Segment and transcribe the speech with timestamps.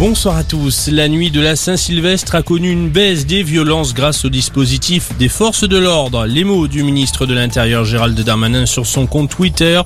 [0.00, 0.88] Bonsoir à tous.
[0.88, 5.28] La nuit de la Saint-Sylvestre a connu une baisse des violences grâce au dispositif des
[5.28, 6.26] forces de l'ordre.
[6.26, 9.80] Les mots du ministre de l'Intérieur Gérald Darmanin sur son compte Twitter.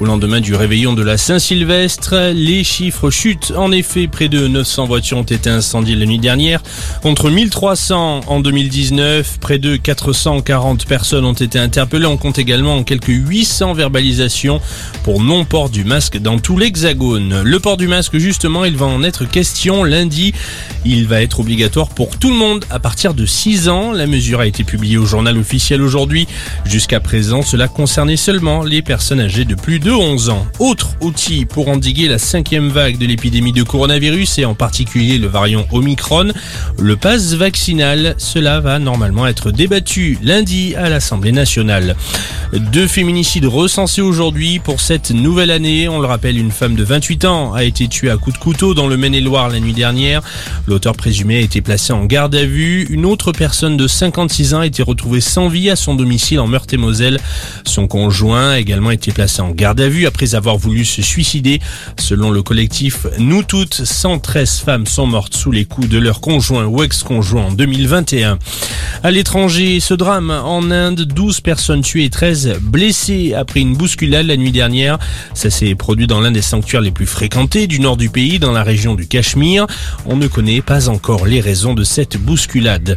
[0.00, 3.52] Au lendemain du réveillon de la Saint-Sylvestre, les chiffres chutent.
[3.56, 6.60] En effet, près de 900 voitures ont été incendiées la nuit dernière
[7.00, 9.38] contre 1300 en 2019.
[9.40, 12.06] Près de 440 personnes ont été interpellées.
[12.06, 14.60] On compte également quelques 800 verbalisations
[15.04, 17.42] pour non-port du masque dans tout l'hexagone.
[17.42, 19.51] Le port du masque, justement, il va en être question
[19.84, 20.32] lundi.
[20.84, 23.92] Il va être obligatoire pour tout le monde à partir de 6 ans.
[23.92, 26.26] La mesure a été publiée au journal officiel aujourd'hui.
[26.64, 30.46] Jusqu'à présent, cela concernait seulement les personnes âgées de plus de 11 ans.
[30.58, 35.28] Autre outil pour endiguer la cinquième vague de l'épidémie de coronavirus et en particulier le
[35.28, 36.32] variant Omicron,
[36.78, 38.14] le pass vaccinal.
[38.18, 41.94] Cela va normalement être débattu lundi à l'Assemblée nationale.
[42.52, 45.88] Deux féminicides recensés aujourd'hui pour cette nouvelle année.
[45.88, 48.74] On le rappelle, une femme de 28 ans a été tuée à coups de couteau
[48.74, 50.22] dans le Maine-et-Loire la nuit dernière.
[50.66, 52.86] L'auteur présumé a été placé en garde à vue.
[52.90, 56.46] Une autre personne de 56 ans a été retrouvée sans vie à son domicile en
[56.46, 57.18] Meurthe-et-Moselle.
[57.64, 61.60] Son conjoint a également été placé en garde à vue après avoir voulu se suicider.
[61.98, 66.64] Selon le collectif Nous Toutes, 113 femmes sont mortes sous les coups de leur conjoint
[66.66, 68.38] ou ex-conjoint en 2021.
[69.02, 74.26] À l'étranger, ce drame en Inde, 12 personnes tuées et 13 blessées après une bousculade
[74.26, 74.98] la nuit dernière.
[75.34, 78.52] Ça s'est produit dans l'un des sanctuaires les plus fréquentés du nord du pays, dans
[78.52, 82.96] la région du On ne connaît pas encore les raisons de cette bousculade.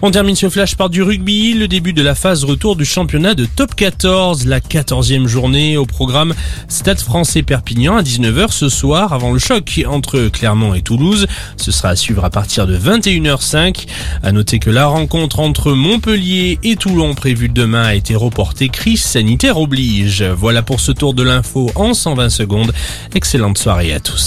[0.00, 3.34] On termine ce flash par du rugby, le début de la phase retour du championnat
[3.34, 6.34] de top 14, la 14e journée au programme
[6.68, 11.26] Stade français Perpignan à 19h ce soir avant le choc entre Clermont et Toulouse.
[11.56, 13.86] Ce sera à suivre à partir de 21h05.
[14.22, 18.68] À noter que la rencontre entre Montpellier et Toulon prévue demain a été reportée.
[18.68, 20.22] Crise sanitaire oblige.
[20.22, 22.72] Voilà pour ce tour de l'info en 120 secondes.
[23.14, 24.20] Excellente soirée à tous.